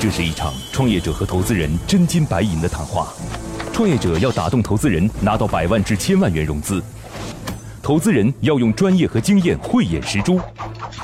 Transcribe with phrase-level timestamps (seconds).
[0.00, 3.12] 这是一场创业者和投资人真金白银的谈话。
[3.70, 6.80] 创业者要打动投资人，拿到百万至千万元融资；
[7.82, 10.40] 投资人要用专业和经验慧眼识珠。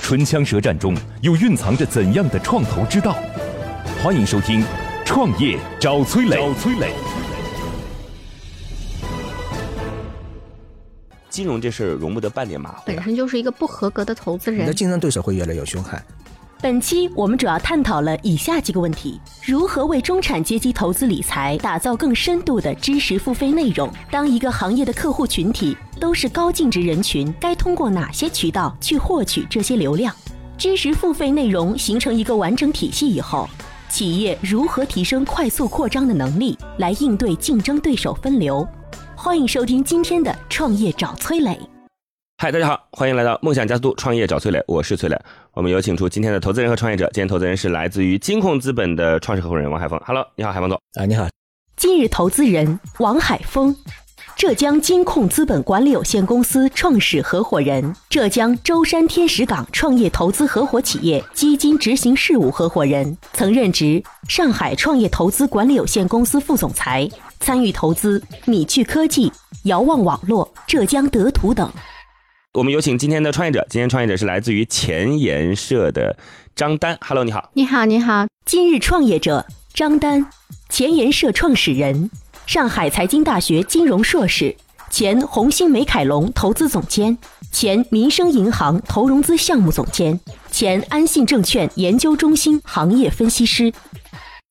[0.00, 3.18] 唇枪舌战中，又蕴藏着怎样的创投之道？
[4.02, 4.62] 欢迎收听
[5.04, 6.36] 《创业找崔磊》。
[6.38, 6.90] 找崔磊。
[11.28, 12.84] 金融这事儿容不得半点马虎。
[12.86, 16.02] 本身就是一个不合格的投资人，你的竞争对手会越来越凶悍。
[16.62, 23.90] 本期我们主要探讨了以下几个问题：如何为中产阶级投资理财打造更深度的知识付费内容？
[24.10, 30.14] 当一个行业的客户群体都是高净值人群，该通过哪些渠道去获取这些流量？
[30.56, 33.46] 知识付费内容形成一个完整体系以后，
[33.90, 38.66] 企业如何提升快速扩张的能力，来应对竞争对手分流？
[39.14, 41.60] 欢迎收听今天的创业找崔磊。
[42.38, 45.18] 嗨，大家好，欢迎来到梦想加速度创业找崔磊，我是崔磊。
[45.54, 47.06] 我们有请出今天的投资人和创业者。
[47.06, 49.98] 今天投资人是来自于金控资本的创始合伙人王海峰。
[50.04, 50.78] Hello，你好，海峰总。
[51.00, 51.26] 啊，你好。
[51.78, 53.74] 今日投资人王海峰，
[54.36, 67.08] 浙江金控资本管理有限公司创始合伙人，浙江舟山天使港创业投资合伙企业基金执行事务合伙人，曾任职上海创业投资管理有限公司副总裁，
[67.40, 69.32] 参与投资米趣科技、
[69.64, 71.72] 遥望网络、浙江德图等。
[72.56, 73.66] 我们有请今天的创业者。
[73.68, 76.16] 今天创业者是来自于前沿社的
[76.54, 76.96] 张丹。
[77.02, 77.50] Hello，你好。
[77.52, 78.26] 你好，你好。
[78.46, 80.24] 今日创业者张丹，
[80.70, 82.10] 前沿社创始人，
[82.46, 84.56] 上海财经大学金融硕士，
[84.88, 87.18] 前红星美凯龙投资总监，
[87.52, 90.18] 前民生银行投融资项目总监，
[90.50, 93.70] 前安信证券研究中心行业分析师。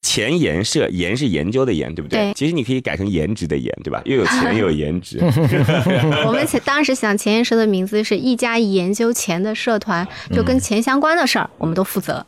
[0.06, 2.20] 前研社研是研究的研，对不对？
[2.20, 2.34] 对。
[2.36, 4.00] 其实你可以改成颜值的颜，对吧？
[4.06, 5.18] 又有钱又有颜值。
[6.28, 12.24] 我们当时想前研社的名字是一家研究钱的社团，就跟钱相关的事儿我们都负责。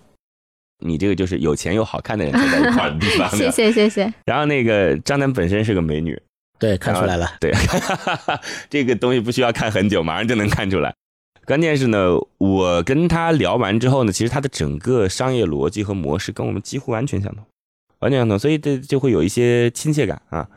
[0.83, 3.29] 你这个就是有钱又好看的人在一块的地方。
[3.37, 4.11] 谢谢谢谢。
[4.25, 6.19] 然后那个张楠本身是个美女，
[6.57, 7.31] 对，看出来了。
[7.39, 7.53] 对，
[8.69, 10.91] 这个东西不需要看很久，马上就能看出来。
[11.45, 17.45] 关键是呢，我跟他聊完之后呢，其实他的整个商业逻辑和模式跟我们几乎完全相同。
[17.99, 20.47] 完全相同，所以这就会有一些亲切感啊。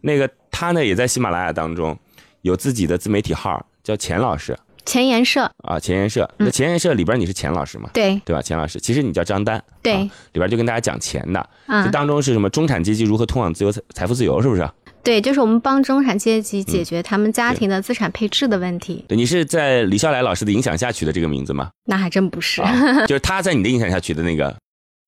[0.00, 1.96] 那个他呢，也在喜马拉雅当中
[2.42, 4.56] 有自己的自媒体号，叫钱老师。
[4.86, 6.30] 钱研社啊，钱研社。
[6.38, 7.90] 那钱研社里边你是钱老师嘛？
[7.92, 8.40] 对，对吧？
[8.40, 9.62] 钱老师，其实你叫张丹。
[9.82, 11.46] 对，里边就跟大家讲钱的。
[11.66, 12.48] 这当中是什么？
[12.48, 14.66] 中产阶级如何通往自由财财富自由，是不是？
[15.02, 19.04] 对，就是我们帮中产阶级解决他们家庭的资产配置的问题。
[19.06, 21.68] 对，你是在李笑来老师的影响下取的这个名字吗？
[21.84, 22.62] 那还真不是，
[23.06, 24.56] 就是他在你的影响下取的那个。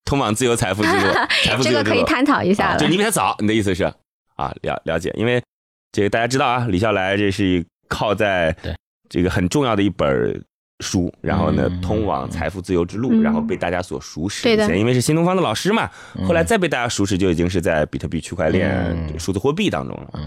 [0.04, 1.12] 通往自由财富 之路，
[1.62, 2.78] 这个可以探讨一下了。
[2.78, 3.84] 就你比他早，你的意思是
[4.36, 4.52] 啊？
[4.62, 5.42] 了了解，因为
[5.92, 8.56] 这个大家知道啊，李笑来这是靠在
[9.08, 10.44] 这个很重要的一本
[10.80, 14.42] 书，然后呢，通往财富自由之路，然后被大家所熟识。
[14.42, 15.88] 对的，因为是新东方的老师嘛，
[16.26, 20.20] 后来再被大家熟识，就已经是在比特币、区块链、数字货币当中了。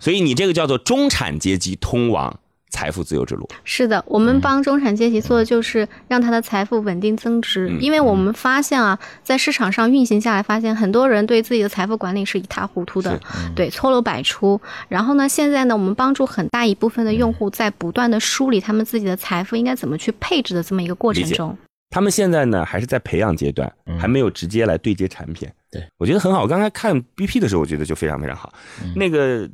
[0.00, 2.38] 所以你这个叫做中产阶级通往。
[2.70, 13.18] 财富自由之路是的，我们帮中产阶级做的就是让他的财富稳定增值，因为我们发现啊，在市场上运行下来，发现很多人对自己的财富管理是一塌糊涂的，
[13.56, 14.60] 对，错漏百出。
[14.88, 21.56] 然后呢，现在呢，我们帮助很大一部分的用户在不断的梳理他们自己的财富应该怎么去配置的这么一个过程中。
[21.90, 25.48] 他们现在呢，还是在培养阶段，还没有直接来对接产品。
[25.70, 26.42] 对我觉得很好。
[26.42, 28.52] 我刚才看 BP 的时候，我觉得就非常非常好。
[28.94, 29.48] 那个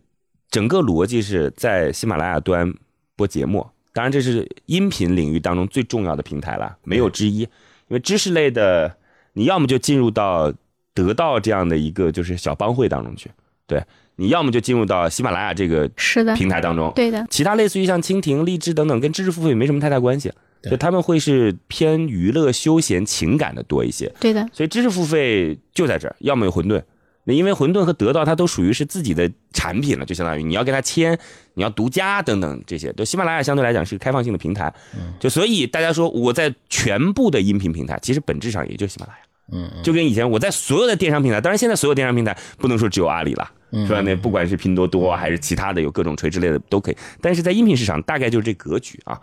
[0.50, 2.74] 整个逻辑是在喜马拉雅端。
[3.16, 7.40] 播节目，当然这是音频领域当中最重要的平台了，没有之一。
[7.40, 7.48] 因
[7.88, 8.96] 为知识类的，
[9.34, 10.52] 你要么就进入到
[10.94, 13.30] 得到这样的一个就是小帮会当中去，
[13.66, 13.84] 对，
[14.16, 17.26] 你要么就进入到喜马拉雅这个是的平台当中，对的。
[17.28, 20.32] 其他类似于像蜻蜓、荔枝等等，跟知识付费没什么太大关系，
[20.70, 24.48] 就他们会是偏娱乐、休闲、情感的多一些，对的。
[24.52, 26.82] 所以知识付费就在这儿，要么有混沌。
[27.24, 31.18] 那因为混沌和得到，它都属于是自己的产品了，就相当于你要跟他签，
[31.54, 32.92] 你要独家等等这些。
[32.92, 34.72] 就喜马拉雅相对来讲是个开放性的平台，
[35.18, 39.20] 就所以大家说我在全部的音频平台，其实本质上也就喜马拉雅，
[39.52, 44.02] 嗯，就跟以前我在所有的电商平台，当然现在所有电商平台不能说只有阿里了，是吧？
[44.02, 46.96] 那不管是拼多多还是其他的，有各种垂直类的都可以。
[47.22, 49.18] 但是在音频市场大概就是这格局啊，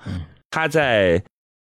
[0.50, 1.22] 他在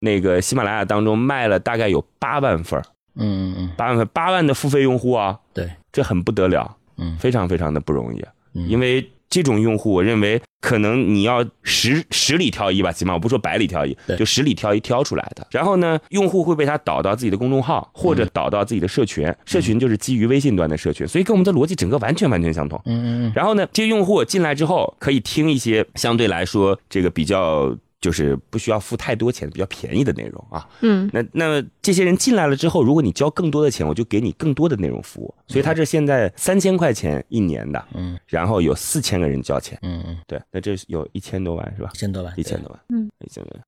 [0.02, 2.80] 那个喜马拉雅当中卖了大概有八万份
[3.16, 5.72] 嗯嗯嗯，八万份八万的付费用户啊，对。
[5.98, 8.24] 这很不得了，嗯，非常非常的不容易，
[8.54, 15.48] 因为这种用户，我认为可能你要十十里挑一吧，起码我不说百里挑一，就十里挑一挑出来的。
[15.50, 22.80] 然后呢，用户会被他导到自己的公众号，或者导到自己的社群，社群就是基于微信端的社群，所以跟我们的逻辑整个完全完全相同。
[22.86, 23.32] 嗯嗯。
[23.34, 30.68] 然后呢，这些用户进来之后，可以听一些相对来说这个比较就是不需要付太多钱，比较便宜的内容啊。
[30.82, 35.34] 嗯，那那这些人进来了之后，如果你交更多的钱，我就给你更多的内容服务。
[35.48, 41.98] 所以他这现在三千块钱一年的，嗯，然后有四千个人交钱，嗯嗯，对，那这有一千多万是吧一？
[41.98, 43.64] 千多万，一千多万，嗯，一千多万。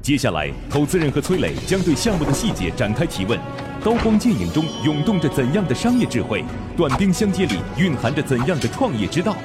[0.00, 3.38] 接下来，投资人和崔磊将对项目的细节展开提问。
[3.84, 6.44] 刀光剑影中涌动着怎样的商业智慧？
[6.76, 9.36] 短兵相接里蕴含着怎样的创业之道？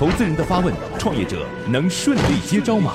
[0.00, 2.94] 投资人的发问，创业者能顺利接招吗？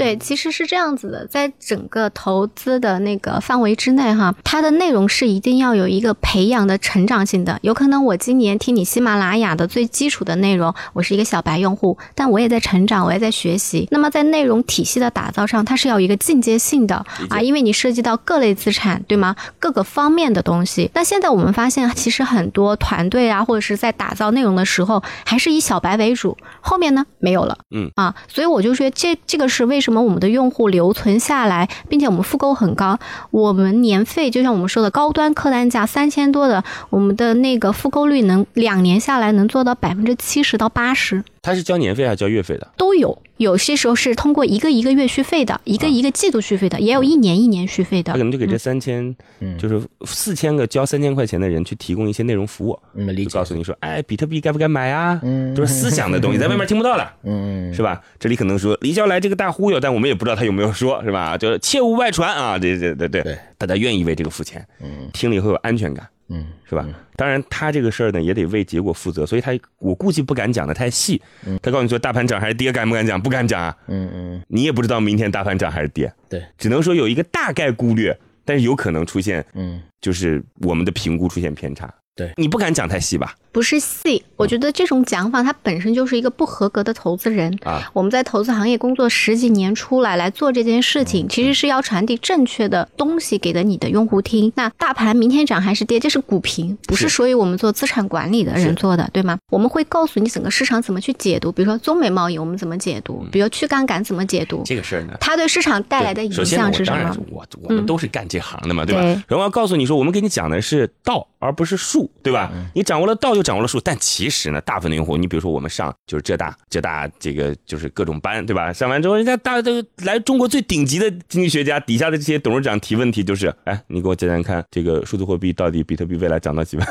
[0.00, 7.58] 对，其实是这样子的，在整个投资的那个范围之内，哈，它的内容是一定要有一个培养的成长性的。
[7.60, 13.86] 有可能我今年听你喜马拉雅的最基础的内容，我是一个小白用户，但我也在成长，我也在学习。
[13.90, 19.36] 那么在内容体系的打造上，它是要有一个进阶性的啊，因为你涉及到各类资产，对吗？
[19.58, 20.90] 各个方面的东西。
[20.94, 27.58] 那现在我们发现，其实很多团队啊，或者是在打造内容的时候，还是以小白为主，后面呢没有了。
[27.74, 32.98] 嗯啊，所以我就觉得这这个是为什么我们的用户留存下来，并且我们复购很高。
[33.30, 42.68] 我们年费就像我们说的高端客单价三千多的，我们的那个复购率能两年下来能做到百分之七十到八十他是交年费还是交月费的？
[42.76, 43.16] 都有。
[43.38, 48.22] 有些时候是通过一个一个月续费的，一个一个季度续费的，也有一年一年续费的他可。
[48.22, 55.18] 能就给这三千、嗯就是四千个交三千块钱的人去提供一些内容服务，嗯，就告诉你说，哎，比特币该不该买啊？
[55.22, 57.12] 嗯都是思想的东西， 在外面听不到的。
[57.24, 58.02] 嗯，是吧？
[58.18, 61.38] 这里可能说李笑来这个大忽悠，但我们也不知道他有没有说，是吧？
[61.38, 62.58] 就是切勿外传啊！
[62.58, 66.86] 这这对对对，大家愿意为这个付钱，嗯听了以后有安全感，嗯是吧？
[67.16, 71.20] 当然，他这个事儿呢也得为结果负责，所以他我估计不敢讲的太细。
[71.60, 73.20] 他告诉你说大盘涨还是跌，敢不敢讲？
[73.20, 73.76] 不敢讲啊！
[73.88, 81.92] 嗯嗯，你也不知道明天大盘涨还是跌，对，只能说有一个大概估略，但是有可能出现嗯就是我们的评估出现偏差。
[82.20, 83.34] 对你不敢讲太细吧？
[83.52, 87.90] 不是细，我觉得这种讲法它本身就是一个不合格的投资人啊。
[87.92, 94.52] 我们在投资行业工作十几年出来来做这件事情，其实是要传递正确的东西给的你的用户听。
[94.54, 99.38] 那大盘明天涨还是跌，这是股评，不是是属于我们做资产管理的人做的，对吗？
[99.50, 107.44] 我们会告诉你整个市场怎么去解读，比如说中美贸易我们怎么解读，比如去杠杆怎么解读，这个事儿呢，它对市场带来的影响是什么我？
[107.62, 109.00] 我我们都是干这行的嘛，对吧？
[109.26, 112.52] 然后要告诉你说，我们给你讲的是道，而不是术，对吧？
[112.74, 113.80] 你掌握了道，就掌握了术。
[113.82, 118.72] 但其实呢，大部分的用户，你比如说我们上就是浙大，浙大这个就是各种班，对吧？
[118.72, 126.86] 上完之后，人家大这个来中国最顶级的经济学家底下的这些董事长提问题就是，哎，你给我讲讲看，这个数字货币到底比特币未来涨到几万？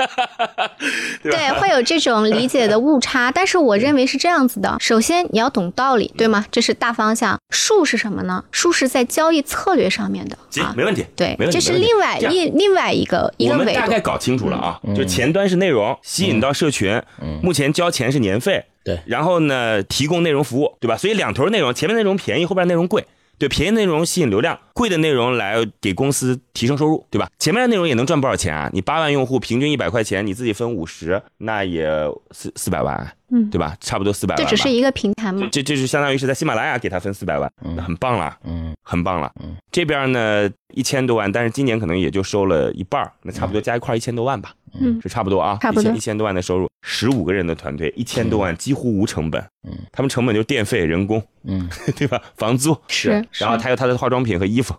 [1.22, 6.44] 对，会有这种理解的误差，但是我认为是这样子的： 首先你要懂道理，对吗？
[6.50, 7.38] 这是大方向。
[7.50, 8.42] 术是什么呢？
[8.50, 10.40] 术是在交易策略上面的啊，。
[10.50, 11.52] 行没问题，对没问，题。
[11.52, 13.66] 这是另外另另外一个一我们。
[13.72, 17.00] 大概搞清楚了啊，就前端是内容，吸引到社群，
[17.42, 20.96] 目前交钱是年费，对然后呢提供内容服务，对吧？
[20.96, 23.04] 所以两头内容，前面内容便宜，后边内容贵。
[23.38, 27.28] 对，便宜内容吸引流量，贵的内容来给公司提升收入，对吧？
[27.40, 28.70] 前面的内容也能赚不少钱啊！
[28.72, 31.88] 你八万用户，平均一百块钱，你自己分五十，那也
[32.30, 33.50] 四四百万，嗯。
[33.50, 33.76] 对吧？
[33.80, 34.44] 差不多四百万。
[34.44, 35.48] 这只是一个平台嘛？
[35.50, 38.74] 这这是相当于是在喜马拉雅给他分四百万，那很棒了，嗯。
[38.82, 39.32] 很棒了。
[39.42, 39.56] 嗯。
[39.70, 45.00] 这边呢一千多万，但是今年可能也就收了一半儿那差不多加一块一千多万吧，嗯。
[45.02, 45.92] 是差不多啊，差不多。
[45.92, 52.20] 一千多万的收入，十五个人的团队，一千多万几乎无成本，嗯，他们成本就是电费、人工，嗯， 对吧？
[52.36, 52.76] 房租。
[52.88, 53.24] 是。
[53.32, 54.74] 然后还有他的化妆品和衣服，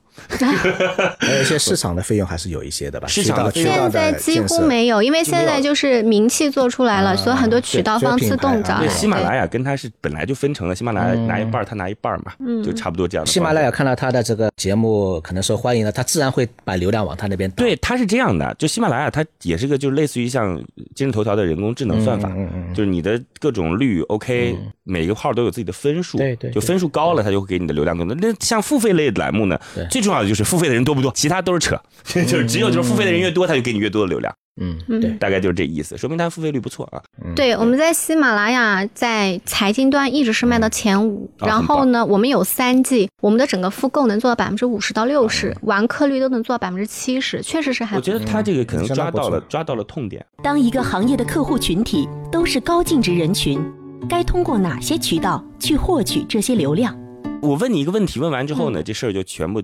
[1.20, 8.94] 还有一些市场的费用还是有一些的吧，市场的现在几乎没有，因为现在就是名气做出来了，啊所以很多渠道方自动找对来。
[8.94, 13.32] 喜马拉雅跟他是本来就分成了，喜马拉雅嗯拿一半儿，他拿一半儿嘛，嗯就差不多这样的。
[13.32, 17.50] 喜马拉雅看到他的这个节目可能受欢迎了，他自然会把流量往他那边。
[17.52, 20.62] 对，它是这样的，就喜马拉雅它也是个就是类似于像
[20.96, 28.16] 今日头条的人工智能算法，嗯嗯嗯就是你的各种率 OK，、每个号都有自己的分数，对对对就分数高了，它就会给你的流量更多。
[28.20, 29.60] 那像付费类的栏目呢，
[29.90, 31.80] 最重要的就是付费的人多不多，其他都是扯，
[32.26, 37.02] 就是只有就是付费的人越多，他就给你越多的流量，嗯，嗯对，大概就是这意思，说明它付费率不错啊。
[37.36, 53.60] 对，我们在喜马拉雅在财经端一直是卖到前五，啊然后呢，我们有三季，我们的整个复购能做到百分之五十到六十，完客率都能做到百分之七十，确实是还我觉得他这个可能抓到了抓到了痛点，当一个行业的客户群体都是高净值人群，
[54.08, 56.96] 该通过哪些渠道去获取这些流量？
[57.42, 59.62] 我问你一个问题，问完之后呢，这事儿就全部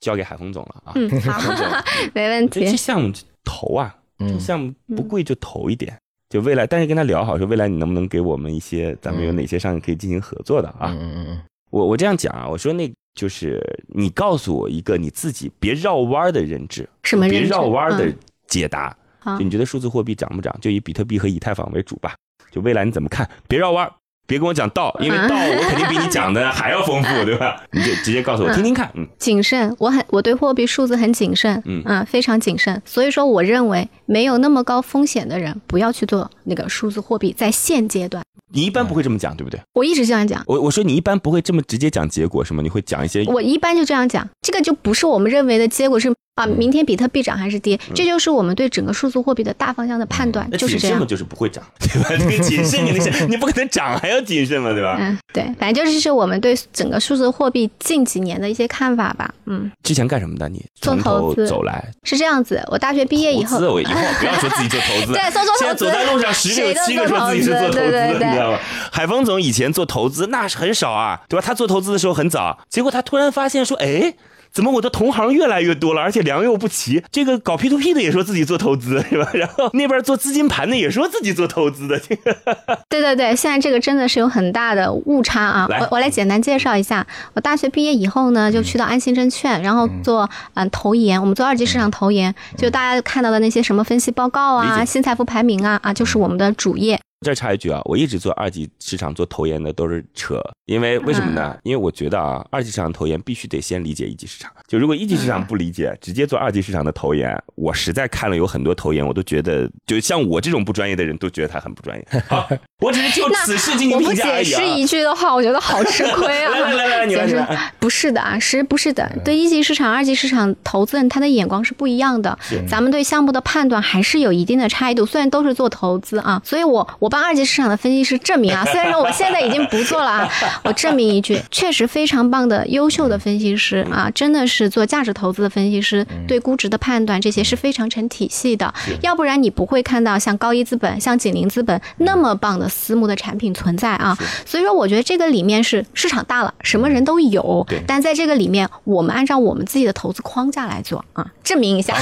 [0.00, 0.92] 交给海峰总了啊。
[0.96, 1.40] 嗯，好，
[2.12, 2.76] 没问题这题。
[2.76, 3.10] 项目
[3.44, 5.96] 投啊，这嗯项目不贵就投一点。
[6.28, 10.88] 就未来，但是跟他聊好说，未来你能不能给我们一些，咱们有哪些上面可以进行合作的啊？
[10.98, 18.96] 嗯嗯嗯我我这样讲啊，我说那就是你告诉我一个你自己别绕弯的认知，什么认知绕弯的嗯解答。
[19.18, 20.56] 好就你觉得数字货币涨不涨？
[20.60, 22.14] 就以比特币和以太坊为主吧。
[22.50, 23.28] 就未来你怎么看？
[23.46, 23.92] 别绕弯儿，
[24.32, 27.62] 别跟我讲道，因为啊道我肯定比你讲的 还要丰富，对吧？
[27.72, 28.90] 你就直接告诉我听听看。
[28.94, 32.80] 嗯，谨慎，我很我对货币数字很谨慎，嗯非常谨慎。
[32.86, 38.24] 所以说，我认为没有那么高风险的人不要去做那个数字货币，在现阶段，
[38.54, 39.60] 你一般不会这么讲，对不对？
[39.74, 40.42] 我一直这样讲。
[40.46, 42.62] 我我说你一般不会这么直接讲结果是吗？
[42.62, 51.06] 你会讲一些我一般就这样讲，这个就不是我们认为的结果是啊，明天比特币涨还是跌，这就是我们对整个数字货币的大方向的判断，那就是这样谨慎嘛，。
[51.06, 52.08] 就是不会涨，对吧？
[52.18, 54.96] 这个谨慎，你那是 你不可能涨还要谨慎嘛，对吧？
[54.98, 59.30] 嗯，对，反正就是是我们对整个数字货币近几年的一些看法吧。
[59.44, 60.48] 嗯，之前干什么的？
[60.48, 62.62] 你做从头投资走来，是这样子。
[62.68, 68.58] 我大学毕业以后，投资，我以后不要说自己做投资， 对做做投资现在走在路上，十个有七个说自己是做投资的，你知道吗？
[68.90, 71.44] 海峰总以前做投资那是很少啊，对吧？
[71.46, 74.14] 他做投资的时候很早，结果他突然发现说，哎。
[74.52, 77.02] 怎么我的同行越来越多了，而且良莠不齐？
[77.10, 79.30] 这个搞 P to P 的也说自己做投资，是吧？
[79.32, 82.36] 然后那边做资金盘的也说自己做投资的，这个
[82.88, 85.66] 对对对，现在这个真的是有很大的误差啊！
[85.80, 97.00] 我我来简单介绍一下，我大学毕业以后呢，就去到安信证券，然后做嗯投研，我们做二级市场投研，就大家看到的那些什么分析报告啊、新财富排名啊啊，就是我们的主业。
[97.22, 101.56] 这儿插一句啊，我一直做二级市场做投研的都是扯，因为为什么呢？
[101.62, 104.50] 因为我觉得啊，二级市场投研必须得先理解一级市场。
[104.66, 112.06] 就如果一级市场不理解，直接做二级市场的投研，我实在看了有很多投研，我都觉得，就像我这种不专业的人都觉得他很不专业。
[112.28, 112.48] 好，
[112.80, 114.58] 我只是就此事进行我不评价而已啊。
[114.60, 116.50] 解释一句的话，我觉得好吃亏啊！
[116.52, 119.10] 来来来来你 来解释你来不是的啊，是不是的。
[119.24, 122.38] 对一级市场、二级市场投资人，他的眼光是不一样的。
[122.66, 125.04] 咱们对项目的判断还是有一定的差异度。
[125.04, 130.30] 虽然都是做投资啊，所以我我帮二级市场的分析师证明啊，虽然说我现在已经不做了啊，
[130.64, 138.72] 我证明一句，确实非常棒的、优秀的分析师啊，真的是做价值投资的分析师，对估值的判断这些是非常成体系的。
[139.02, 144.16] 要不然你不会看到像高一资本、像景林资本那么棒的私募的产品存在啊。
[144.46, 151.94] 所以说，我觉得这个里面是市场大了，什么人都有对，但在这个里面，我们按照我们自己的投资框架来做啊，证明一下。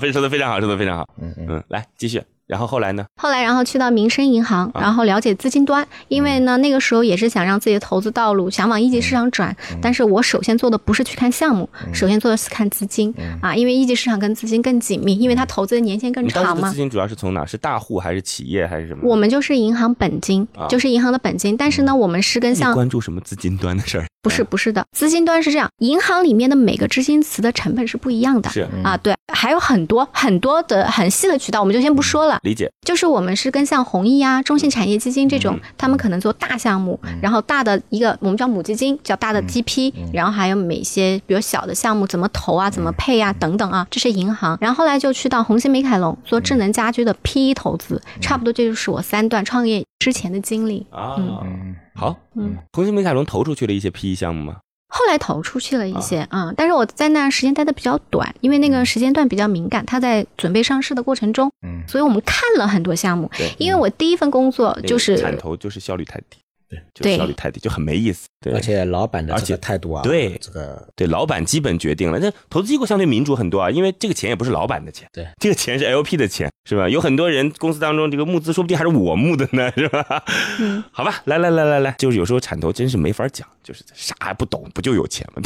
[0.00, 1.06] 非说的非常好，说的非常好。
[1.20, 2.22] 嗯嗯，来继续。
[2.46, 3.04] 然后后来呢？
[3.20, 16.76] 后来，然后去到民生银行，然后了解资金端，因为呢，那个时候也是想让自己的投资道路想往一级市场转，但是我首先做的不是去看项目，首先做的是看资金啊，因为一级市场跟资金更紧密，因为它投资的年限更长嘛资。
[16.76, 17.44] 金主要是从哪？
[17.44, 19.00] 是大户还是企业还是什么？
[19.04, 24.06] 我们就是银行本金啊，就是银行的本金，但是呢，我们是跟你像关注什么资金端的事儿？
[24.26, 28.50] 不是不是的，资金端是这样，银行里面的每个执行词的成本是不一样的。
[28.50, 32.40] 是啊，对，还有很多很多的很细的渠道，我们就先不说了。
[32.42, 32.68] 理解。
[32.84, 44.58] 就是我们是跟像弘毅啊、中信产业基金这种，他们可能做大项目，然后大的一个我们叫母基金，叫大的 GP，然后还有每些比如小的项目怎么投啊、怎么配啊等等啊，这是银行。
[44.60, 50.84] 然后后来就去到红星美凯龙做智能家居的 PE 投资，差不多这就是我三段创业之前的经历。
[50.90, 54.58] 啊，嗯好，嗯，红星美凯龙投出去了一些 PE 项目吗？
[54.88, 61.82] 后来投出去了一些，嗯，但是我在那时间待的比较短，因为那个时间段比较敏感，它在准备上市的过程中，嗯。
[61.88, 63.30] 所以我们看了很多项目。
[63.36, 66.38] 对，因为我第一份工作那个就是产投就是效率太低，
[66.68, 68.26] 对，就效率太低，就很没意思。
[68.40, 72.18] 对，而且老板的这而且个态度啊，对这个对，老板基本决定了。
[72.18, 76.88] 那投资机构相对民主很多啊，因为这个钱也不是老板的钱，对，这个钱是 LP 的钱，是吧？
[76.88, 80.24] 有很多人公司当中这个募资说不定还是我募的呢，是吧？
[80.60, 85.42] 嗯，好吧，来来来来来，就是有时候产投真是没法讲，就是啥也不懂，不就有钱吗？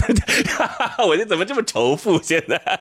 [1.06, 2.20] 我这怎么这么仇富？
[2.22, 2.80] 现在。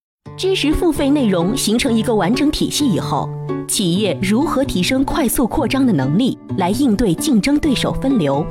[0.37, 3.29] 知识付费内容形成一个完整体系以后，
[3.67, 8.43] 企业如何提升快速扩张的能力，来应对竞争对手分流？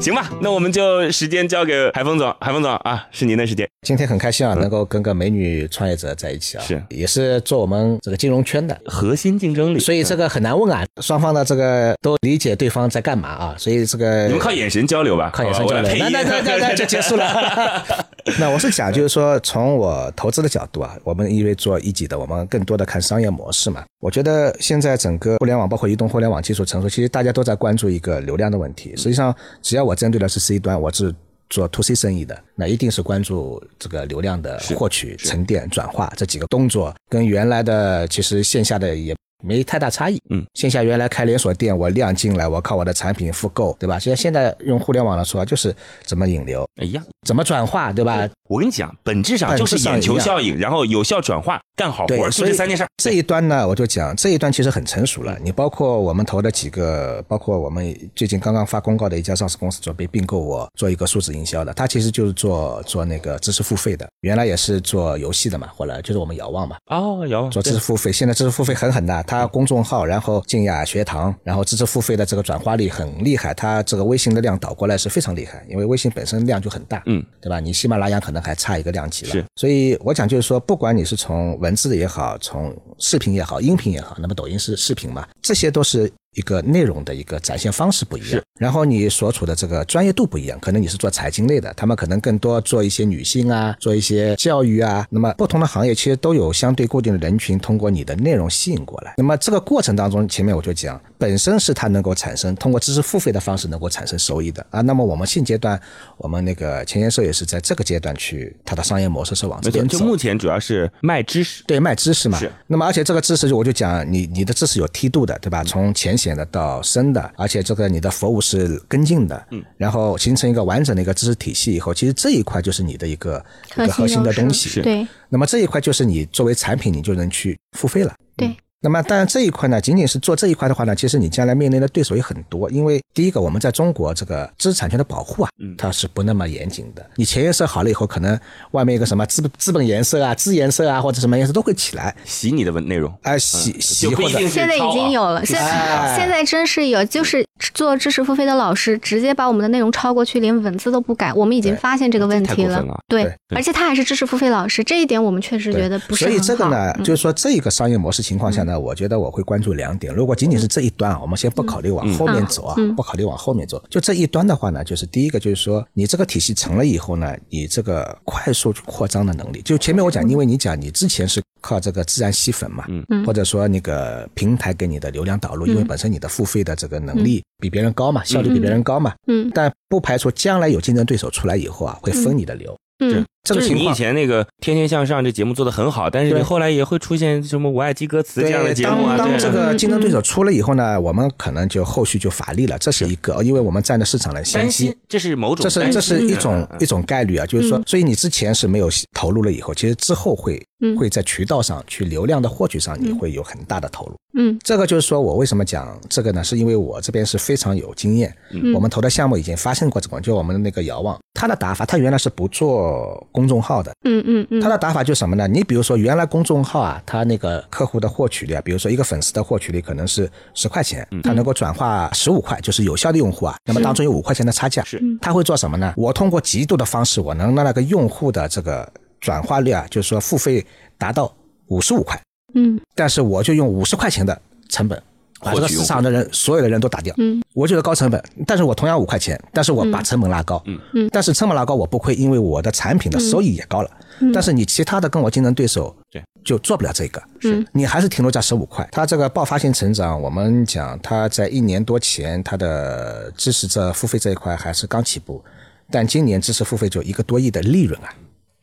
[0.00, 3.68] 行吧，那我们就时间交给海峰总，海峰总啊，是您的时间。
[3.86, 6.82] 今天很开心啊，能够跟个美女创业者在一起啊，是。
[6.90, 17.84] 也是做我们这个金融圈的，核心竞争力，所以这个很难问啊，双方的这个都理解对方在干嘛啊，所以这个你们靠眼神交流吧，靠眼神交流，那那那那那就结束了。
[18.40, 23.84] 那我是想，就是说从我投资的角度啊，我们因为做一级的，我们更多的看商业模式嘛。
[24.00, 28.94] 我觉得现在整个互联网，包括移动互联网技术成熟，其实大家都在关注一个流量的问题。
[28.96, 31.14] 实际上，只要我针对的是 C 端，我是
[31.48, 39.14] 做 To C 生意的，那一定是关注这个流量的获取、沉淀、转化这几个动作，跟原来的其实线下的也。
[39.44, 43.98] 没太大差异，嗯，线下原来开连锁店，我量进来，我靠我的产品复购，对吧？
[43.98, 45.74] 现在现在用互联网来说，就是
[46.04, 48.28] 怎么引流，一样，怎么转化，对吧？
[48.48, 52.86] 我跟你讲，本质上就是眼球效应，然后有效转化，干好活，就这三件事。
[53.02, 55.36] 这一端呢，我就讲这一端其实很成熟了。
[55.42, 66.76] 你包括我们投的几个，包括我们最近刚刚发公告的一家上市公司，准备并购我做一个数字营销的，他其实就是做做那个知识付费的，原来也是做游戏的嘛，后来就是我们遥望嘛。
[66.86, 77.58] 哦，遥望做知识付费，现在知识付费很狠的，它公众号，然后静雅学堂，然后知识付费的这个转化率很厉害，它这个微信的量导过来是非常厉害，因为微信本身量就很大，嗯，对吧？
[77.58, 79.26] 你喜马拉雅可能还差一个量级。
[79.26, 86.10] 是，所以我讲就是说，不管你是从文字也好，从视频也好，音频也好，那么抖音是视频嘛，这些都是。
[86.36, 99.14] 一个内容的一个展现方式不一样，然后你所处的这个专业度不一样，可能你是做财经类的，他们可能更多做一些女性啊，做一些教育啊，那么不同的行业其实都有相对固定的人群，通过你的内容吸引过来。
[99.16, 104.82] 那么这个过程当中，前面我就讲，本身是它能够产生通过知识付费的方式能够产生收益的啊。
[104.82, 105.80] 那么我们现阶段，
[106.18, 109.98] 我们那个前沿社也是在这个阶段去它的商业模式是往这边走。
[109.98, 112.38] 就目前主要是卖知识，对，卖知识嘛。
[112.38, 112.52] 是。
[112.66, 115.64] 那么而且这个知识就我就讲，你你的知识有梯度的，对吧？
[115.64, 117.12] 从浅显得到深。
[117.12, 125.06] 的，而且这个你的服务是跟进的，嗯，然后形成一个完整的一个知识体系以后，其实这一块就是你的一个一个核心的东西，对。
[125.28, 128.54] 那么这一块就是你作为产品，你就能去付费了，对。
[128.80, 132.70] 那么，当然这一块呢，仅仅是做这一块的话呢，其实你将来面临的对手也很多。
[132.70, 137.02] 因为第一个，我们在中国这个知识产权的保护啊，它是不那么严谨的。
[137.14, 138.38] 你前沿色好了以后，可能
[138.72, 142.14] 外面一个什么资资本颜色啊、资颜色啊，或者什么颜色都会起来。
[142.26, 143.10] 洗你的文内容。
[143.22, 151.32] 哎，洗洗或者现在已经有了，现在现在真是有，就是做知识付费的老师直接把我们的内容抄过去，连文字都不改。
[151.32, 159.42] 我们已经发现这个问题了，对，而且他还是知识付费老师，这一点我们确实觉得不是所以这个呢，就是说这个商业模式情况下呢，我觉得我会。
[159.46, 182.76] 关注两点，如果仅仅是这一端啊，我们先不考虑往后面走啊，不考虑往后面做，就这一端的话呢，就是第一个就是说，你这个体系成了以后呢，你这个快速扩张的能力，就前面我讲，因为你讲你之前是靠这个自然吸粉嘛，嗯，或者说那个平台给你的流量导入，因为本身你的付费的这个能力比别人高嘛，效率比别人高嘛，嗯，但不排除将来有竞争对手出来以后啊，会分你的流。
[182.98, 189.16] 嗯，就是你以前那个《天天向上》这节目做的很好，但是你后来也会出现什么“我爱记歌词”这样的节目啊。
[189.16, 200.60] 当当这个竞争对手出了以后呢，我们可能就后续就乏力了，这是一个，因为我们占的市场的先机，这是某种，这是这是一种一种概率啊，就是说，所以你之前是没有投入了以后，其实之后会
[200.98, 204.14] 会在渠道上去流量的获取上，你会有很大的投入。
[204.38, 206.44] 嗯，这个就是说我为什么讲这个呢？
[206.44, 208.34] 是因为我这边是非常有经验，
[208.74, 215.46] 我们投的项目已经发生过这种，就我们的那个遥望，他的打法，他原来是不做公众号的，嗯嗯嗯，他的打法就是什么呢？
[215.46, 225.92] 你比如说原来公众号啊，他那个客户的获取率啊，比如说一个粉丝的获取率可能是十块钱，他能够转化十五块，就是有效的用户啊，那么当中有五块钱的差价，是，他会做什么呢？
[225.98, 230.64] 我通过极度的方式，我能让那个用户的这个转化率啊，就是说付费
[230.96, 231.30] 达到
[231.66, 232.18] 五十五块，
[232.54, 234.40] 嗯，但是我就用五十块钱的。
[234.68, 235.00] 成本，
[235.40, 237.14] 把这个市场的人所有的人都打掉。
[237.18, 240.62] 嗯，我觉得高成本，但是我同样五块钱，但是我把成本拉高。
[240.66, 243.90] 嗯嗯，但是成本拉高我不亏，因为我的产品的收益也高了。
[244.20, 247.22] 嗯，但是你其他的跟我竞争对手对就做不了这个。
[247.40, 248.88] 是，你还是停留在十五块。
[248.92, 255.44] 它这个爆发性成长，我们讲它在一年多前，它的知识这付费这一块还是刚起步，
[255.90, 258.08] 但今年知识付费就一个多亿的利润啊。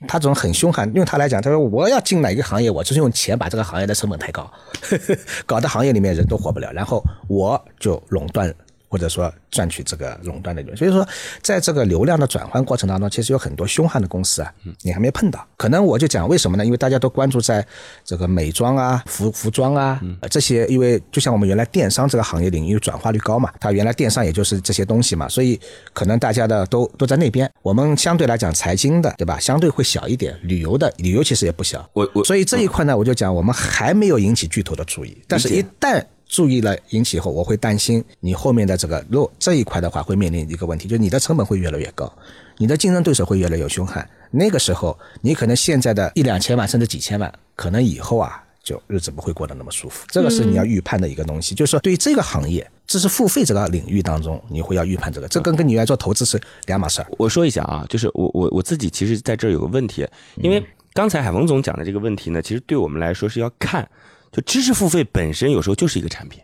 [0.07, 4.51] 他这种很凶悍，用他来讲，他说我要进哪一个行业，我就是用钱把这个行业的成本抬高，
[5.45, 8.53] 搞得行业里面人都活不了，然后我就垄断。
[8.93, 11.03] 或者说赚取这个垄断的利润，所以说
[11.41, 14.53] 在这个流量的转换过程当中，其实有很多凶悍的公司啊，
[14.83, 15.43] 你还没碰到。
[15.57, 16.63] 可能我就讲为什么呢？
[16.63, 17.65] 因为大家都关注在
[18.05, 25.59] 这个美妆啊、服服装啊这些，因为就像我们原来电商这个行业领域转化率高嘛，它原来电商也就是这些东西嘛，所以
[25.91, 27.51] 可能大家的都都在那边。
[27.63, 29.39] 我们相对来讲财经的，对吧？
[29.39, 31.89] 相对会小一点，旅游的旅游其实也不小。
[31.93, 42.11] 我我所以这一块呢，我就讲我们还没有引起巨头的注意，但是一旦注意了引起以后，我会担心你后面的这个，如果这一块的话，会面临一个问题，就是你的成本会越来越高，
[42.57, 44.07] 你的竞争对手会越来越凶悍。
[44.31, 50.05] 那个时候，你可能现在的一两千万甚至几千万，可能以后啊，就日子不会过得那么舒服。
[50.09, 57.07] 这个是你要预判的一个东西，就是说对于这个行业知识付费这个领域当中，你会要预判这个，这跟跟你来做投资是两码事儿。
[57.19, 60.07] 我说一下啊，就是我我我自己其实在这儿有个问题，
[60.37, 63.87] 因为刚才海峰总讲的这个问题呢，其实对我们来说是要看，
[64.33, 66.41] 就知识付费本身有时候就是一个产品。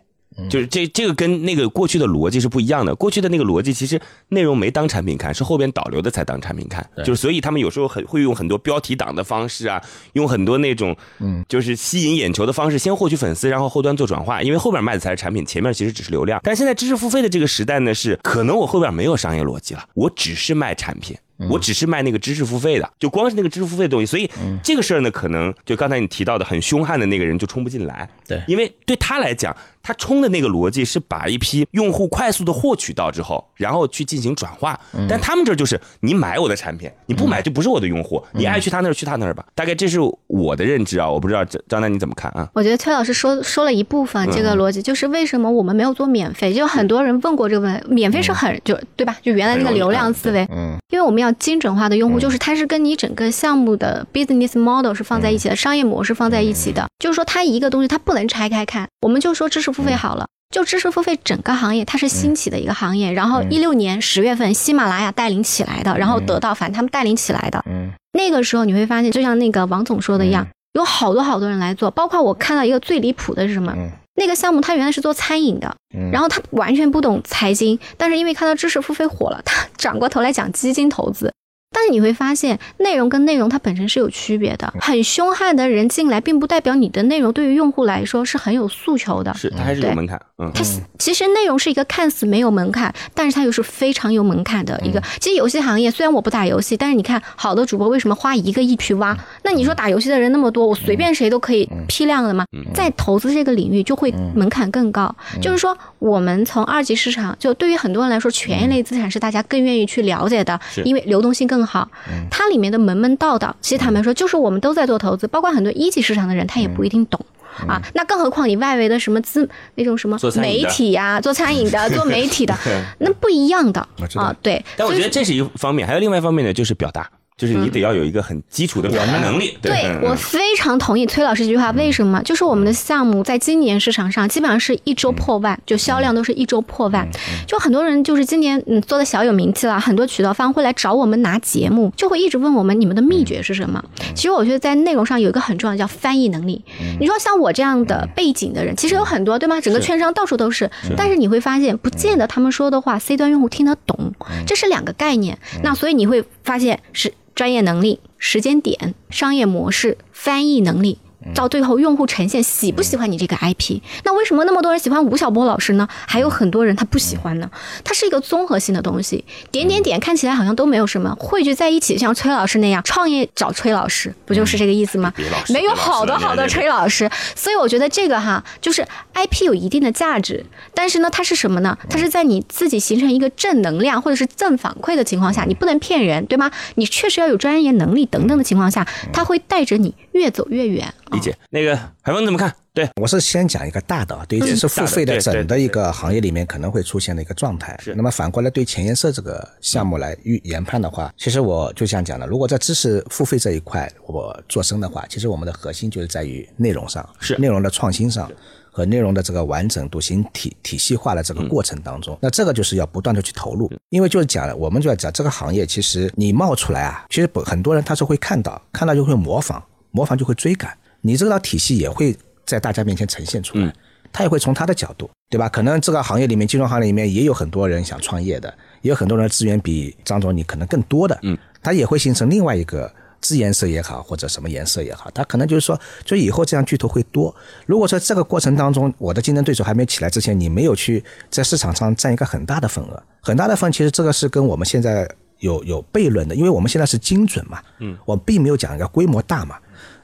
[0.48, 2.94] 就是这这个跟那个过去的逻辑是不一样的。
[2.94, 6.88] 过去的那个逻辑其实内容没当产品看，是后边导流的才当产品看。
[7.04, 9.82] 就是所以他们有时候很会用很多标题党的方式啊，
[10.14, 14.40] 用很多那种嗯，就是吸引眼球的方式，先获取粉丝，然后后端做转化。
[14.40, 16.40] 因为后边卖的才是产品，前面其实只是流量。
[16.42, 21.14] 但现在知识付费的这个时代呢，是可能我后边没有商业逻辑了，我只是卖产品。
[21.48, 24.28] 我只是卖那个知识付费的，就光是那个知识付费的东西，所以
[24.62, 28.08] 这个事儿呢，可能就刚才你提到的很凶悍的那个人就冲不进来。
[28.26, 34.78] 对，因为对他来讲，他冲的那个逻辑是把一批用户快速的获取到之后，然后去进行转化。
[35.08, 39.44] 但他们这就是你买我的产品，你不买就不是我的用户，你爱去他那儿去他那儿吧。
[39.54, 42.48] 大概这是我的认知啊，我不知道张张楠你怎么看啊？
[42.54, 46.52] 我觉得崔老师说说了一部分这个逻辑，就是为什么我们没有做免费？
[46.52, 49.16] 就很多人问过这个问，免费是很就对吧？
[49.22, 52.18] 就原来那个流量思维，嗯，因为我们要精准化的用户。
[52.20, 56.86] 就是它是跟你整个项目的 business model 是放在一起的，商业模式放在一起的。
[56.98, 58.88] 就是说，它一个东西它不能拆开看。
[59.02, 63.12] 我们就说知识付费好了，就知识付费整个行业它是兴起的一个行业。
[63.12, 67.64] 然后一六年十月份，喜马拉雅带领起来的，然后得到反正他们带领起来的。
[67.66, 71.90] 嗯，那个时候你会发现，就像那个王总说的一样，有好多好多人来做。
[71.90, 73.74] 包括我看到一个最离谱的是什么？
[74.20, 75.74] 那个项目他原来是做餐饮的，
[76.12, 81.32] 然后他完全不懂财经，但是因为看到知识付费火了，他 转过头来讲基金投资。
[81.72, 84.72] 但是你会发现，内容跟内容它本身是有区别的。
[84.80, 89.32] 很凶悍的人进来，并不代表你的内容对于用户来说是很有诉求的。
[89.34, 90.20] 是，它还是有门槛。
[90.38, 90.64] 嗯，它
[90.98, 95.00] 其实内容是一个看似没有门槛，但是它又是非常有门槛的一个。
[95.20, 99.16] 其实游戏行业虽然我不打游戏，但是你看好的主播为什么花一个亿去挖？
[99.44, 102.44] 那你说打游戏的人那么多，我随便谁都可以批量的吗？
[102.74, 105.14] 在投资这个领域就会门槛更高。
[105.40, 111.59] 就是说，我们从二级市场，就对于很多人来说，权益类资产是大家更愿意去了解的，因为流动性更。
[111.60, 111.90] 更好，
[112.30, 117.20] 它里面的门门道道，其实坦白说，就是我们都在做投资，包括很多一级市场的人，他也不一定懂
[117.68, 117.80] 啊。
[117.94, 122.56] 那更何况你外围的什么资那种什么媒体呀， 做餐饮的、做媒体的，
[122.98, 124.34] 那不一样的啊。
[124.40, 127.10] 对，但我觉得这是一方面，还有另外一方面呢，就是表达。
[127.40, 129.56] 就是你得要有一个很基础的表达能力。
[129.62, 131.70] 对我非常同意崔老师这句话。
[131.70, 132.22] 为什么？
[132.22, 137.08] 就是我们的项目在今年市场上基本上是一周破万，就销量都是一周破万。
[137.46, 143.82] 就很多人就是今年嗯做的小有名气了，很多渠道方会来找我们拿节目，就会一直问我们你们的秘诀是什么。
[144.14, 146.62] 其实我觉得在内容上有一个很重要的叫翻译能力。
[147.00, 149.58] 你说像我这样的背景的人，其实有很多对吗？
[149.62, 154.12] 整个券商到处都是，但是你会发现不见得他们说的话 C 端用户听得懂，
[154.46, 155.38] 这是两个概念。
[155.62, 157.14] 那所以你会发现是。
[157.34, 160.98] 专业能力、时间点、商业模式、翻译能力。
[161.34, 163.80] 到最后，用户呈现喜不喜欢你这个 IP？
[164.04, 165.86] 那为什么那么多人喜欢吴晓波老师呢？
[166.06, 167.50] 还有很多人他不喜欢呢？
[167.84, 175.12] 它是一个综合性的东西，点点点看起来好像都没有什么，汇聚在一起，像崔老师那样创业找崔老师，不就是这个意思吗？
[175.50, 181.76] 没有好多好多崔老师，所以我觉得这个哈，就是 IP 有一定的价值，但是呢，它是什么呢？
[181.88, 186.50] 它是在你自己形成一个正能量或者是正反馈的情况下，你不能骗人，对吗？
[186.76, 190.94] 你确实要有专业能力等等的情况下，它会带着你越走越远。
[191.12, 192.54] 理解那个海峰怎么看？
[192.72, 197.76] 对我是先讲一个大的，对知识付费的整的一个行业里面可能会出现的一个状态。
[197.82, 197.94] 是。
[197.94, 208.30] 那么反过来对前沿社这个项目来预研判的话，其实我就像讲的，如果在知识付费这一块我做深的话，其实我们的核心就是在于内容上，是内容的创新上
[208.70, 212.16] 和内容的这个完整度、形体体系化的这个过程当中。
[212.22, 220.72] 那这个就是要不断的去投入，因为就是讲了，我们就要讲这个行业，其实你冒出来啊，其实不很多人他是会看到，看到就会模仿，模仿就会追赶。
[221.00, 223.72] 你这套体系也会在大家面前呈现出来，
[224.12, 225.48] 他也会从他的角度，对吧？
[225.48, 237.34] 可能这个行业里面，金融行业里面也有很多人想创业的，也有很多人资源比张总你可能更多的，嗯，他也会形成另外一个资颜色也好，或者什么颜色也好，他可能就是说，就以后这样巨头会多。
[237.66, 245.08] 如果说这个过程当中，我的竞争对手还没起来之前，你没有去在市场上占一个很大的份额，很大的份，其实这个是跟我们现在
[245.38, 249.56] 有有悖论的，因为我们现在是精准嘛，嗯，我并没有讲一个规模大嘛。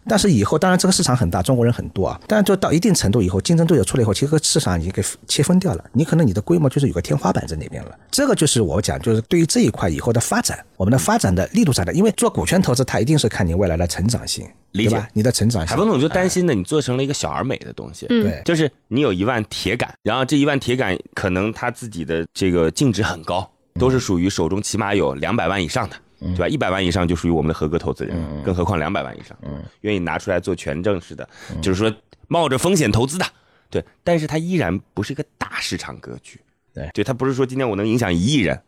[0.08, 5.84] 但是以后当然这个市场很大，中国人很多啊，但是就到一定程度以后，竞争对手出来以后，其实市场已经给切分掉了。
[5.92, 7.90] 你可能你的规模就是有个天花板在那边了。
[8.10, 11.92] 这个就是我讲，就是对于这一块以后的发展，我们的发展的力度在哪？
[11.92, 15.08] 因为做股权投资，它一定是看你未来的成长性，对吧？
[15.12, 15.70] 你的成长性。
[15.70, 25.96] 海峰总就担心的，你做成了一个小而美的东西，对，就是你有一万铁杆，然后这一万铁杆可能他自己的这个净值很高，都是属于手中起码有两百万以上的。
[26.34, 26.48] 对吧？
[26.48, 29.36] 一百万以上就属于我们的合格投资人，更何况两百万以上，
[29.82, 31.28] 愿意拿出来做权证式的，
[31.60, 31.94] 就是说
[32.28, 33.26] 冒着风险投资的，
[33.70, 33.84] 对。
[34.02, 36.40] 但是它依然不是一个大市场格局，
[36.74, 38.60] 对，对，它不是说今天我能影响一亿人。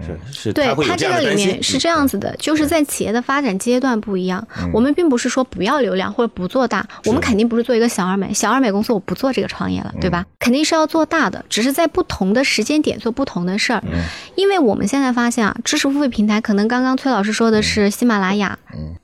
[0.00, 10.24] 是是，对它这个里面是这样子的，就是在企业的发展阶段不一样，我们并不是说不要流量或者不做大，我们肯定不是做一个小而美，小而美公司我不做这个创业了，对吧？
[10.38, 13.82] 肯定是要做大的，只是在不同的时间点做不同的事儿。
[14.34, 18.58] 因为我们现在发现啊，知识付费平台可能刚刚崔老师说的是喜马拉雅。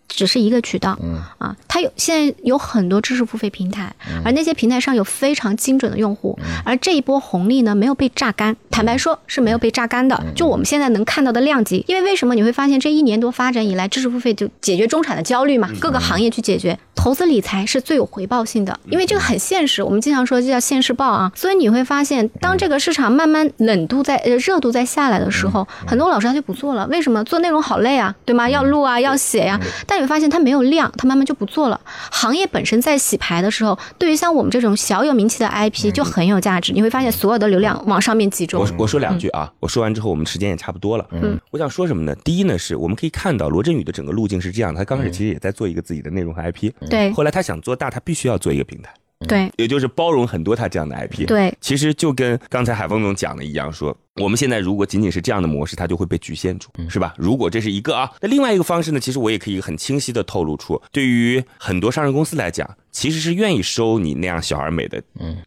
[0.08, 3.94] 只是一个渠道，嗯啊，它有现在有很多知识付费平台，
[4.24, 10.20] 而那些平台上有非常精准的用户，而这一波红利呢没有被榨干，坦白说是没有被榨干的。
[10.34, 15.70] 就我们现在能看到的量级，因为为什么你会发现这一年多发展以来，知识付费就解决中产的焦虑嘛？
[15.78, 19.80] 各个行业去解决，投资理财是最有回报性的，因为这个很现实。
[19.80, 26.86] 我们经常说这叫现世报啊，所以你会发现，当这个市场慢慢冷度在呃热度在下来的时候，很多老师他就不做了。
[26.88, 28.50] 为什么做内容好累啊，对吗？
[28.50, 29.98] 要录啊，要写呀，但。
[29.98, 31.80] 你会发现他没有量，他慢慢就不做了。
[32.12, 36.72] 行业本身在洗牌的时候，对于像我们这种小有名气的 IP 就很有价值。
[36.72, 38.62] 你会发现所有的流量往上面集中。
[38.62, 41.04] 我我说两句啊，我说完之后，我们时间也差不多了。
[41.10, 42.14] 嗯，我想说什么呢？
[42.22, 44.78] 第一呢，是我们可以看到罗振宇的整个路径是这样的。
[44.78, 47.10] 他刚开始其实也在做一个自己的内容和 IP，对。
[47.12, 48.92] 后来他想做大，他必须要做一个平台。
[49.26, 51.26] 对，也就是包容很多他这样的 IP。
[51.26, 57.14] 对，其实就跟刚才海峰总讲的一样，说我们现在如果仅仅是这样的模式，它就会被局限住，是吧？
[57.18, 65.02] 如果这是一个啊，那另外一个方式呢，其实我也可以很清晰的透露出，对于很多上市公司来讲，其实是愿意收你那样小而美的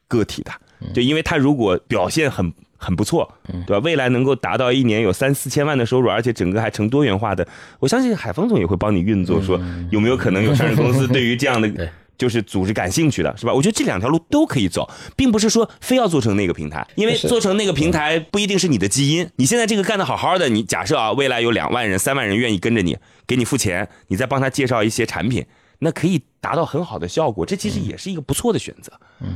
[0.10, 0.52] 个体的，
[0.94, 3.32] 对，因为他如果表现很很不错，
[3.68, 3.80] 对吧？
[3.84, 7.48] 未来能够达到一年有三四千万的收入，而且整个还成多元化的，
[7.80, 11.70] 我相信海峰总也会帮你运作，说有没有可能有上市公司对于这样的。
[12.18, 13.52] 就是组织感兴趣的是吧？
[13.52, 19.28] 我觉得这两条路都可以走，并不是说非要做成那个平台，因为做成那个平台不一定是你的基因。
[19.38, 25.44] 你现在这个干得好好的，你假设啊，未来有两万人、三万人愿意跟着你，给你付钱，你再帮他介绍一些产品，
[25.80, 27.44] 那可以达到很好的效果。
[27.44, 28.92] 这其实也是一个不错的选择，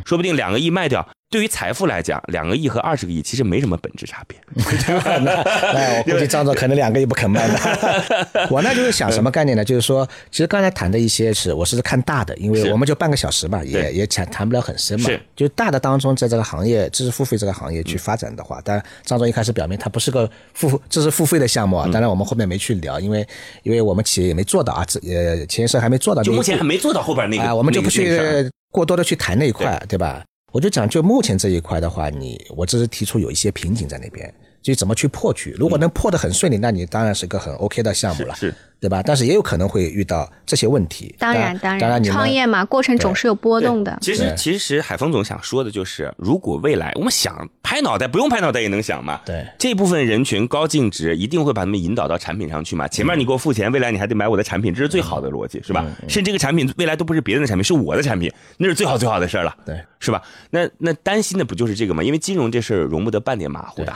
[0.05, 1.07] 说不定两个亿卖掉。
[1.27, 4.39] 对于财富来讲，两个亿和二十个亿其实没什么本质差别。
[4.55, 8.47] 那我估计张总可能两个亿不肯卖的。
[8.49, 9.65] 我那就是想什么概念呢？
[9.65, 15.09] 就是说，其实刚才谈的一些是我是看大的，因为我们就半个小时嘛，也也谈谈不了很深嘛。
[15.09, 21.89] 是，就大的当中，在这个行业知识付费这个行业去发展的话，当然张总一开始表明它不是个付知识付费的项目啊。
[21.91, 23.27] 当然我们后面没去聊，因为
[23.63, 26.23] 因为我们企业也没做到啊，这呃前世还没做到。
[26.23, 30.23] 就目前还没做到后边那个，我们就不去过多的去谈那一块，对吧？
[30.55, 35.53] 我就讲，就目前这一块的话，你我只是提出有一些瓶颈在那边，就怎么去破局。
[35.59, 38.33] 如果能破得很顺利，那你当然是个很 OK 的项目了。
[38.35, 38.55] 是。
[38.79, 39.01] 对吧？
[39.03, 41.15] 但是也有可能会遇到这些问题。
[41.17, 43.97] 当然，当然，创业嘛，过程总是有波动的。
[44.01, 49.19] 其实，其实海峰总想说的就是，如果未来我们想拍脑袋，不用拍脑袋也能想嘛。
[49.25, 52.87] 对，这部分人群高净值，一定会把他们引导到产品上去嘛。
[52.87, 55.85] 前面你给我付钱，未来你还得买我的产品，这是最好的逻辑，是吧？
[56.07, 59.55] 甚至这个产品未来都不是别人的产品，是我的产品，那是最好最好的事儿了。
[59.65, 60.21] 对，是吧？
[60.51, 62.03] 那那担心的不就是这个吗？
[62.03, 63.93] 因为金融这事儿容不得半点马虎的。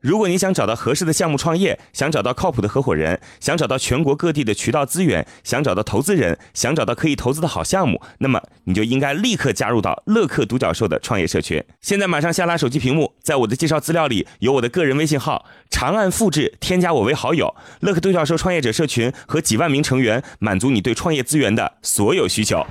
[0.00, 11.64] 如果你想找到合适的项目创业，想找到靠谱的合伙人，想找到全国各地的渠道资源，想找到投资人，想找到可以投资的好项目，那么你就应该立刻加入到乐客独角兽的创业社群。
[11.80, 17.54] 现在马上下拉手机屏幕，在我的介绍资料里有我的个人微信号，长按复制，添加我为好友。
[17.80, 22.64] 乐客独角兽创业者社群和几万名成员，满足你对创业资源的所有需求。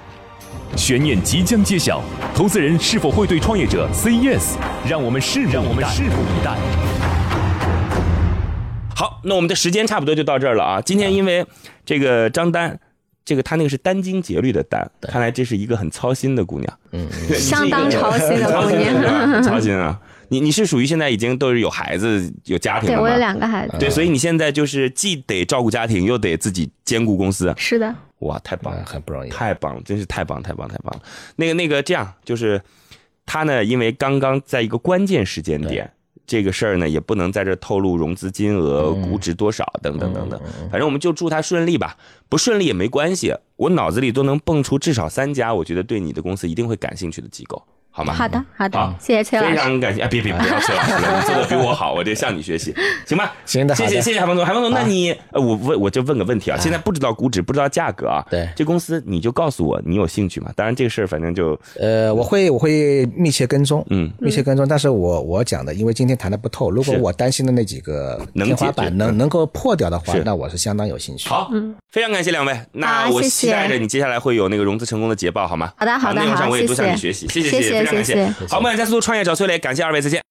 [0.77, 2.01] 悬念即将揭晓，
[2.35, 4.55] 投资人是否会对创业者 say yes？
[4.87, 6.84] 让我们拭目以待。
[8.95, 10.81] 好，那我们的时间差不多就到这儿了啊。
[10.81, 11.45] 今天因为
[11.85, 12.79] 这个张丹，
[13.25, 19.99] 这个她那个是殚精竭虑的丹，看来这是一个很操心的姑娘，嗯，相当操心的姑娘， 操心啊。
[20.29, 23.77] 你你是属于现在已经都是有孩子有家庭了对，我有两个孩子。
[23.77, 27.53] 对，所以你现在就是既得照顾家庭，又得自己兼顾公司。
[27.57, 27.93] 是的。
[28.19, 31.01] 哇，太棒了，很不容易，太棒了，真是太棒太棒太棒了。
[31.35, 32.59] 那个那个这样，就是
[33.25, 35.91] 他呢，因为刚刚在一个关键时间点。
[36.27, 40.39] 这个事儿呢，也不能在这透露融资金额、估值多少等等等等。
[40.71, 41.97] 反正我们就祝他顺利吧，
[42.29, 43.33] 不顺利也没关系。
[43.55, 47.61] 我脑子里都能蹦出至少三家，我觉得对你的公司一定会感兴趣的机构。
[47.95, 48.13] 好吗？
[48.13, 49.55] 好的，好的好，谢谢崔老师。
[49.55, 50.07] 非常感谢啊！
[50.11, 53.33] 别别不要 崔老师了，你做的比我好， 我这向你学习，行吧？
[53.45, 60.51] 行的谢谢谢谢海峰总，海峰总，那你呃，我问我就问个问题啊，现在不知道估值，不知道价格啊，对这公司你就告诉我你有兴趣吗？
[60.57, 64.67] 当然这个事儿反正就呃，我会我会密切跟踪，嗯密切跟踪。
[64.67, 71.29] 但是我我讲的，因为今天谈的不透，如果我担心的那几个能天花解板能能够破掉的话，那我是相当有兴趣。
[71.29, 71.49] 好，
[71.93, 75.71] 非常感谢两位，那我期待着你接下来会有那个融资成功的捷报，好吗？
[75.77, 80.21] 好的好的内容上好我也多向你谢学习，谢谢谢谢，非常感谢谢好，我们加速度创业找崔磊，感谢二位，再见。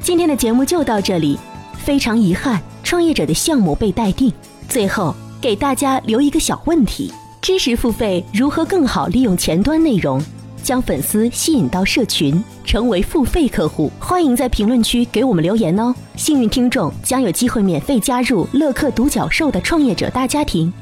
[0.00, 1.38] 今天的节目就到这里，
[1.84, 4.32] 非常遗憾，创业者的项目被待定。
[4.68, 10.22] 最后给大家留一个小问题：知识付费如何更好利用前端内容，
[10.62, 13.90] 将粉丝吸引到社群，成为付费客户？
[14.00, 15.94] 欢迎在评论区给我们留言哦！
[16.16, 20.72] 幸运听众将有机会免费加入乐客独角兽的创业者大家庭。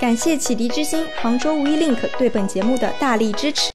[0.00, 3.68] 感谢启迪之星、杭州无一 link 对本节目的大力支持。